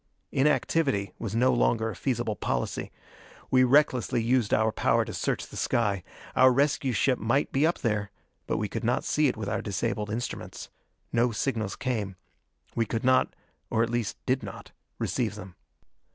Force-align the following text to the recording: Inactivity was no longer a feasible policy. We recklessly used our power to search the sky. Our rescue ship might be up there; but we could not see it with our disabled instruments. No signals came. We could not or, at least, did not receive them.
Inactivity 0.31 1.13
was 1.19 1.35
no 1.35 1.53
longer 1.53 1.91
a 1.91 1.95
feasible 1.95 2.35
policy. 2.35 2.89
We 3.51 3.63
recklessly 3.63 4.19
used 4.19 4.51
our 4.51 4.71
power 4.71 5.05
to 5.05 5.13
search 5.13 5.45
the 5.45 5.57
sky. 5.57 6.03
Our 6.35 6.51
rescue 6.51 6.91
ship 6.91 7.19
might 7.19 7.51
be 7.51 7.67
up 7.67 7.77
there; 7.77 8.09
but 8.47 8.57
we 8.57 8.67
could 8.67 8.83
not 8.83 9.03
see 9.03 9.27
it 9.27 9.37
with 9.37 9.47
our 9.47 9.61
disabled 9.61 10.09
instruments. 10.09 10.71
No 11.13 11.31
signals 11.31 11.75
came. 11.75 12.15
We 12.73 12.87
could 12.87 13.03
not 13.03 13.35
or, 13.69 13.83
at 13.83 13.91
least, 13.91 14.17
did 14.25 14.41
not 14.41 14.71
receive 14.97 15.35
them. 15.35 15.53